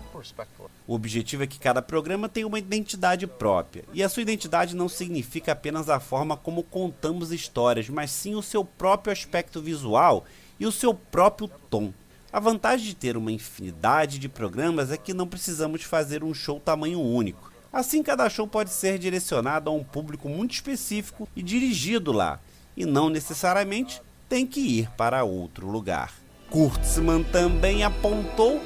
O 0.88 0.96
objetivo 0.96 1.44
é 1.44 1.48
que 1.48 1.60
cada 1.60 1.82
programa 1.82 2.28
tenha 2.28 2.48
uma 2.48 2.58
identidade 2.58 3.28
própria. 3.28 3.84
E 3.94 4.02
a 4.02 4.10
sua 4.10 4.24
identidade 4.24 4.76
não 4.76 4.90
significa 4.90 5.52
apenas 5.52 5.88
a 5.88 6.00
forma 6.00 6.36
como 6.36 6.64
contamos 6.64 7.32
histórias, 7.32 7.90
mas 7.90 8.10
sim 8.10 8.34
o 8.34 8.42
seu 8.42 8.66
próprio 8.66 9.14
aspecto 9.14 9.62
visual 9.62 10.26
e 10.60 10.66
o 10.66 10.72
seu 10.72 10.94
próprio 10.94 11.48
tom. 11.70 11.94
A 12.32 12.40
vantagem 12.40 12.86
de 12.86 12.96
ter 12.96 13.18
uma 13.18 13.32
infinidade 13.32 14.20
de 14.20 14.30
programas 14.30 14.92
é 14.92 14.98
que 14.98 15.16
não 15.16 15.28
precisamos 15.28 15.82
fazer 15.82 16.24
um 16.24 16.32
show 16.32 16.60
tamanho 16.60 17.02
único. 17.02 17.52
Assim, 17.74 18.04
cada 18.04 18.30
show 18.30 18.48
pode 18.48 18.70
ser 18.70 19.00
direcionado 19.00 19.70
a 19.70 19.74
um 19.74 19.84
público 19.84 20.30
muito 20.30 20.54
específico 20.54 21.28
e 21.36 21.42
dirigido 21.42 22.12
lá, 22.12 22.40
e 22.78 22.86
não 22.86 23.10
necessariamente 23.10 24.00
tem 24.28 24.46
que 24.46 24.60
ir 24.60 24.90
para 24.92 25.24
outro 25.24 25.68
lugar. 25.68 26.14
Kurtzman 26.52 27.24
também 27.24 27.84
apontou 27.84 28.62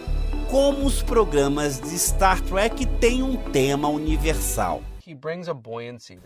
como 0.51 0.85
os 0.85 1.01
programas 1.01 1.79
de 1.79 1.97
Star 1.97 2.41
Trek 2.41 2.85
têm 2.99 3.23
um 3.23 3.37
tema 3.51 3.87
universal. 3.87 4.83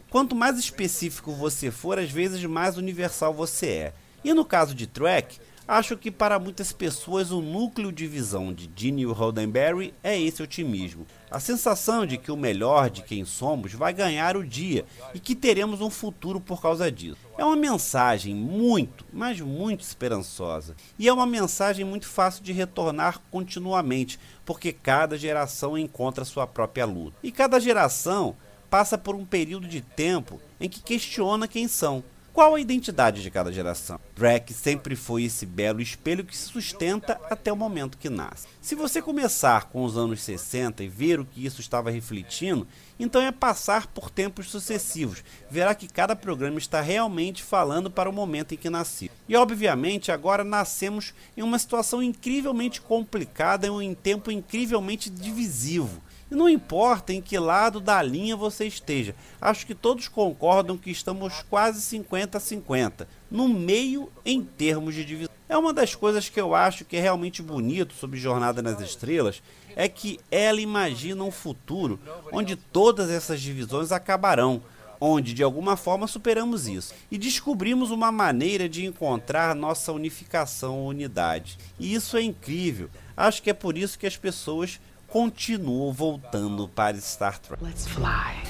Quanto 0.10 0.36
mais 0.36 0.58
específico 0.58 1.32
você 1.34 1.70
for, 1.70 2.00
às 2.00 2.10
vezes 2.10 2.44
mais 2.46 2.78
universal 2.78 3.32
você 3.32 3.68
é. 3.68 3.94
E 4.24 4.34
no 4.34 4.44
caso 4.44 4.74
de 4.76 4.86
Trek, 4.86 5.40
Acho 5.68 5.98
que 5.98 6.10
para 6.10 6.40
muitas 6.40 6.72
pessoas 6.72 7.30
o 7.30 7.42
núcleo 7.42 7.92
de 7.92 8.08
visão 8.08 8.54
de 8.54 8.72
Gene 8.74 9.04
Roddenberry 9.04 9.94
é 10.02 10.18
esse 10.18 10.42
otimismo. 10.42 11.06
A 11.30 11.42
sensação 11.42 12.06
de 12.06 12.18
que 12.18 12.32
o 12.32 12.38
melhor 12.38 12.90
de 12.90 13.02
quem 13.02 13.26
somos 13.26 13.74
vai 13.74 13.92
ganhar 13.92 14.38
o 14.38 14.48
dia 14.48 14.86
e 15.14 15.20
que 15.20 15.36
teremos 15.36 15.82
um 15.82 15.90
futuro 15.90 16.40
por 16.40 16.62
causa 16.62 16.90
disso. 16.90 17.18
É 17.38 17.44
uma 17.44 17.58
mensagem 17.58 18.34
muito, 18.34 19.04
mas 19.12 19.42
muito 19.42 19.82
esperançosa. 19.82 20.74
E 20.98 21.06
é 21.06 21.12
uma 21.12 21.26
mensagem 21.26 21.84
muito 21.84 22.08
fácil 22.08 22.46
de 22.46 22.54
retornar 22.54 23.20
continuamente, 23.30 24.18
porque 24.46 24.72
cada 24.72 25.18
geração 25.18 25.78
encontra 25.78 26.24
sua 26.24 26.48
própria 26.48 26.86
luta. 26.86 27.18
E 27.22 27.30
cada 27.30 27.60
geração 27.60 28.38
passa 28.70 28.98
por 28.98 29.16
um 29.16 29.26
período 29.26 29.68
de 29.68 29.82
tempo 29.82 30.40
em 30.62 30.70
que 30.70 30.82
questiona 30.82 31.46
quem 31.46 31.68
são 31.68 32.06
qual 32.38 32.54
a 32.54 32.62
identidade 32.62 33.24
de 33.24 33.32
cada 33.32 33.52
geração? 33.52 34.00
Drake 34.16 34.54
sempre 34.54 34.96
foi 34.96 35.24
esse 35.24 35.44
belo 35.44 35.82
espelho 35.82 36.24
que 36.24 36.38
se 36.38 36.50
sustenta 36.50 37.20
até 37.32 37.52
o 37.52 37.58
momento 37.58 37.98
que 37.98 38.12
nasce. 38.12 38.46
Se 38.62 38.76
você 38.76 39.02
começar 39.02 39.70
com 39.70 39.84
os 39.84 39.98
anos 39.98 40.22
60 40.22 40.84
e 40.84 40.88
ver 40.88 41.20
o 41.20 41.26
que 41.26 41.44
isso 41.44 41.62
estava 41.62 41.90
refletindo, 41.90 42.68
então 43.00 43.20
é 43.20 43.32
passar 43.32 43.88
por 43.88 44.12
tempos 44.12 44.52
sucessivos. 44.52 45.24
Verá 45.50 45.74
que 45.74 45.88
cada 45.88 46.16
programa 46.16 46.60
está 46.60 46.80
realmente 46.80 47.42
falando 47.42 47.90
para 47.90 48.08
o 48.08 48.14
momento 48.14 48.54
em 48.54 48.58
que 48.58 48.70
nasceu. 48.70 49.10
E 49.28 49.36
obviamente 49.36 50.12
agora 50.12 50.44
nascemos 50.44 51.16
em 51.36 51.42
uma 51.42 51.58
situação 51.58 52.04
incrivelmente 52.04 52.80
complicada 52.82 53.66
e 53.66 53.72
um 53.72 53.96
tempo 53.96 54.30
incrivelmente 54.30 55.10
divisivo. 55.10 56.04
E 56.30 56.36
não 56.36 56.50
importa 56.50 57.14
em 57.14 57.22
que 57.22 57.40
lado 57.40 57.80
da 57.80 58.02
linha 58.02 58.36
você 58.36 58.66
esteja, 58.66 59.16
acho 59.42 59.66
que 59.66 59.74
todos 59.74 60.08
concordam 60.08 60.78
que 60.78 60.92
estamos 60.92 61.42
quase 61.50 61.82
50 61.82 62.38
a 62.38 62.42
50, 62.42 63.08
no 63.32 63.48
meio 63.48 64.12
em 64.26 64.44
termos 64.44 64.94
de 64.94 65.06
divisão. 65.06 65.34
É 65.48 65.58
uma 65.58 65.74
das 65.74 65.96
coisas 65.96 66.28
que 66.28 66.40
eu 66.40 66.54
acho 66.54 66.84
que 66.84 66.98
é 66.98 67.00
realmente 67.00 67.42
bonito 67.42 67.94
sobre 67.94 68.20
Jornada 68.20 68.62
nas 68.62 68.82
Estrelas, 68.82 69.42
é 69.76 69.88
que 69.88 70.20
ela 70.30 70.60
imagina 70.60 71.24
um 71.24 71.32
futuro 71.32 72.00
onde 72.32 72.56
todas 72.56 73.10
essas 73.10 73.40
divisões 73.40 73.94
acabarão, 73.94 74.62
onde 75.00 75.34
de 75.34 75.44
alguma 75.44 75.78
forma 75.78 76.08
superamos 76.08 76.68
isso 76.68 76.94
e 77.10 77.18
descobrimos 77.18 77.92
uma 77.92 78.12
maneira 78.12 78.68
de 78.68 78.86
encontrar 78.86 79.56
nossa 79.56 79.94
unificação 79.94 80.80
ou 80.80 80.90
unidade. 80.90 81.58
E 81.80 81.94
isso 81.94 82.18
é 82.18 82.22
incrível. 82.22 82.90
Acho 83.16 83.42
que 83.42 83.50
é 83.50 83.54
por 83.54 83.78
isso 83.78 83.98
que 83.98 84.08
as 84.08 84.18
pessoas 84.18 84.80
continuo 85.08 85.92
voltando 85.92 86.68
para 86.68 86.98
Star 86.98 87.40
Trek. 87.40 87.64
Let's 87.64 87.88
fly. 87.88 88.44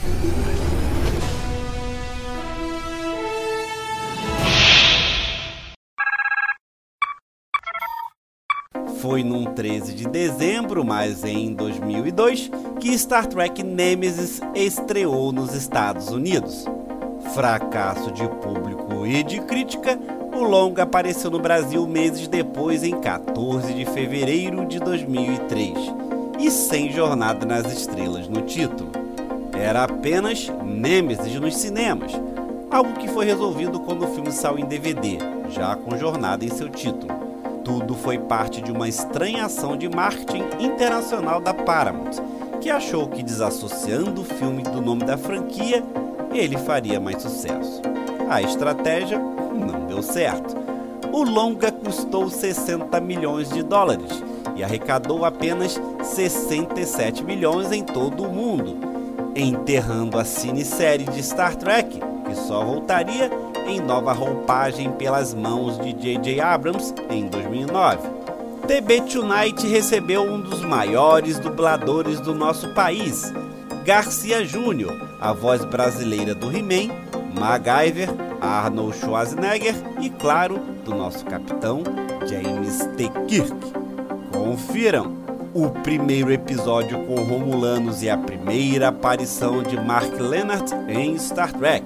Foi 9.00 9.24
num 9.24 9.46
13 9.54 9.94
de 9.94 10.08
dezembro, 10.10 10.84
mas 10.84 11.24
em 11.24 11.54
2002, 11.54 12.50
que 12.80 12.98
Star 12.98 13.28
Trek 13.28 13.62
Nemesis 13.62 14.42
estreou 14.56 15.32
nos 15.32 15.54
Estados 15.54 16.10
Unidos. 16.10 16.66
Fracasso 17.36 18.12
de 18.12 18.28
público 18.28 19.06
e 19.06 19.22
de 19.22 19.40
crítica, 19.42 20.00
o 20.34 20.44
longa 20.44 20.84
apareceu 20.84 21.30
no 21.30 21.40
Brasil 21.40 21.86
meses 21.88 22.28
depois, 22.28 22.84
em 22.84 23.00
14 23.00 23.74
de 23.74 23.86
fevereiro 23.86 24.66
de 24.66 24.80
2003 24.80 25.97
e 26.40 26.52
sem 26.52 26.92
Jornada 26.92 27.46
nas 27.46 27.72
Estrelas 27.72 28.28
no 28.28 28.42
título. 28.42 28.90
Era 29.54 29.84
apenas 29.84 30.48
Nemesis 30.64 31.40
nos 31.40 31.58
cinemas, 31.58 32.12
algo 32.70 32.94
que 32.94 33.08
foi 33.08 33.26
resolvido 33.26 33.80
quando 33.80 34.06
o 34.06 34.08
filme 34.08 34.32
saiu 34.32 34.60
em 34.60 34.66
DVD, 34.66 35.18
já 35.50 35.76
com 35.76 35.98
Jornada 35.98 36.46
em 36.46 36.50
seu 36.50 36.70
título. 36.70 37.12
Tudo 37.64 37.96
foi 37.96 38.18
parte 38.18 38.62
de 38.62 38.72
uma 38.72 38.88
estranha 38.88 39.46
ação 39.46 39.76
de 39.76 39.90
marketing 39.90 40.44
internacional 40.60 41.42
da 41.42 41.54
Paramount, 41.54 42.12
que 42.62 42.70
achou 42.70 43.08
que 43.08 43.24
desassociando 43.24 44.22
o 44.22 44.26
filme 44.26 44.64
do 44.64 44.82
nome 44.82 45.04
da 45.04 45.18
franquia, 45.18 45.84
ele 46.34 46.58
faria 46.58 47.00
mais 47.00 47.22
sucesso. 47.22 47.82
A 48.30 48.42
estratégia 48.42 49.20
não 49.20 49.86
deu 49.88 50.02
certo. 50.02 50.56
O 51.12 51.24
longa 51.24 51.72
custou 51.72 52.30
60 52.30 53.00
milhões 53.02 53.50
de 53.50 53.64
dólares 53.64 54.27
e 54.58 54.64
arrecadou 54.64 55.24
apenas 55.24 55.80
67 56.02 57.24
milhões 57.24 57.72
em 57.72 57.84
todo 57.84 58.24
o 58.24 58.34
mundo, 58.34 58.76
enterrando 59.36 60.18
a 60.18 60.26
cinesérie 60.26 61.06
de 61.06 61.22
Star 61.22 61.56
Trek, 61.56 62.00
que 62.26 62.36
só 62.36 62.66
voltaria 62.66 63.32
em 63.68 63.80
nova 63.80 64.12
roupagem 64.12 64.92
pelas 64.94 65.34
mãos 65.34 65.78
de 65.80 65.94
J.J. 65.94 66.42
Abrams 66.42 66.94
em 67.10 67.28
2009. 67.28 68.18
TB 68.68 69.02
Tonight 69.02 69.66
recebeu 69.68 70.24
um 70.24 70.42
dos 70.42 70.62
maiores 70.62 71.40
dubladores 71.40 72.20
do 72.20 72.34
nosso 72.34 72.74
país, 72.74 73.32
Garcia 73.86 74.44
Júnior, 74.44 74.94
a 75.22 75.32
voz 75.32 75.64
brasileira 75.64 76.34
do 76.36 76.52
He-Man, 76.52 76.94
MacGyver, 77.40 78.10
Arnold 78.42 78.98
Schwarzenegger 78.98 79.76
e, 80.02 80.10
claro, 80.10 80.60
do 80.84 80.94
nosso 80.94 81.24
capitão 81.26 81.84
James 82.28 82.80
T. 82.98 83.10
Kirk. 83.28 83.77
Confiram 84.48 85.14
o 85.54 85.70
primeiro 85.84 86.32
episódio 86.32 87.06
com 87.06 87.16
Romulanos 87.16 88.02
e 88.02 88.10
a 88.10 88.18
primeira 88.18 88.88
aparição 88.88 89.62
de 89.62 89.76
Mark 89.76 90.18
Lennart 90.18 90.72
em 90.88 91.20
Star 91.20 91.52
Trek. 91.52 91.86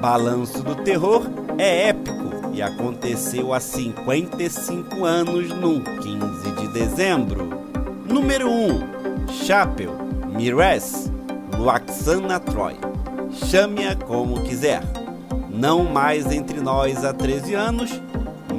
Balanço 0.00 0.62
do 0.62 0.76
Terror 0.76 1.28
é 1.58 1.88
épico 1.88 2.52
e 2.54 2.62
aconteceu 2.62 3.52
há 3.52 3.58
55 3.58 5.04
anos, 5.04 5.48
no 5.48 5.80
15 5.80 6.52
de 6.52 6.68
dezembro. 6.68 7.48
Número 8.08 8.48
1. 8.48 9.26
Chapel, 9.44 9.90
Mires, 10.28 11.10
Luaxana 11.58 12.38
Troy. 12.38 12.76
Chame-a 13.32 13.96
como 13.96 14.44
quiser. 14.44 14.82
Não 15.50 15.82
mais 15.82 16.30
entre 16.30 16.60
nós 16.60 17.04
há 17.04 17.12
13 17.12 17.54
anos, 17.54 18.00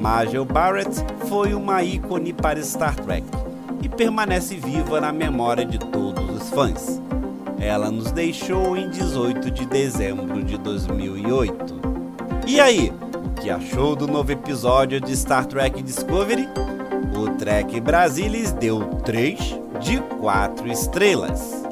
Majel 0.04 0.44
Barrett 0.44 1.02
foi 1.30 1.54
uma 1.54 1.82
ícone 1.82 2.34
para 2.34 2.62
Star 2.62 2.94
Trek 2.94 3.26
e 3.82 3.88
permanece 3.88 4.58
viva 4.58 5.00
na 5.00 5.13
memória 5.13 5.66
de 5.66 5.80
todos 5.80 6.30
os 6.30 6.50
fãs. 6.50 7.02
Ela 7.58 7.89
nos 7.89 8.12
deixou 8.12 8.76
em 8.76 8.89
18 8.89 9.50
de 9.50 9.66
dezembro 9.66 10.44
de 10.44 10.58
2008. 10.58 11.76
E 12.46 12.60
aí, 12.60 12.92
o 13.16 13.30
que 13.30 13.50
achou 13.50 13.96
do 13.96 14.06
novo 14.06 14.30
episódio 14.30 15.00
de 15.00 15.16
Star 15.16 15.46
Trek 15.46 15.82
Discovery? 15.82 16.50
O 17.18 17.38
Trek 17.38 17.80
Brasilis 17.80 18.52
deu 18.52 18.82
3 19.06 19.39
de 19.80 20.02
4 20.20 20.70
estrelas. 20.70 21.62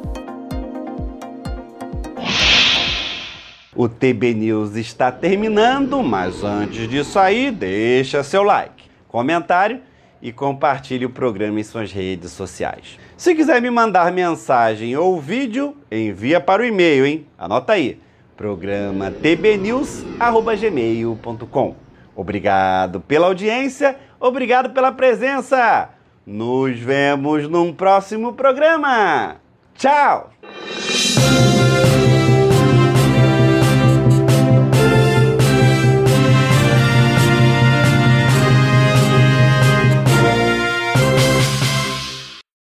O 3.81 3.89
TB 3.89 4.35
News 4.35 4.75
está 4.75 5.11
terminando, 5.11 6.03
mas 6.03 6.43
antes 6.43 6.87
disso 6.87 7.17
aí, 7.17 7.49
deixa 7.49 8.21
seu 8.21 8.43
like, 8.43 8.83
comentário 9.07 9.81
e 10.21 10.31
compartilhe 10.31 11.03
o 11.03 11.09
programa 11.09 11.59
em 11.59 11.63
suas 11.63 11.91
redes 11.91 12.29
sociais. 12.29 12.99
Se 13.17 13.33
quiser 13.33 13.59
me 13.59 13.71
mandar 13.71 14.11
mensagem 14.11 14.95
ou 14.95 15.19
vídeo, 15.19 15.75
envia 15.91 16.39
para 16.39 16.61
o 16.61 16.65
e-mail, 16.65 17.07
hein? 17.07 17.25
Anota 17.35 17.73
aí, 17.73 17.99
programa 18.37 19.09
tbnews@gmail.com. 19.09 21.75
Obrigado 22.15 23.01
pela 23.01 23.25
audiência, 23.25 23.95
obrigado 24.19 24.69
pela 24.69 24.91
presença. 24.91 25.89
Nos 26.23 26.77
vemos 26.77 27.49
num 27.49 27.73
próximo 27.73 28.33
programa. 28.33 29.37
Tchau. 29.73 30.29